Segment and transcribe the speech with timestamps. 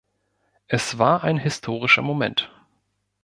[0.65, 2.49] Es war ein historischer Moment.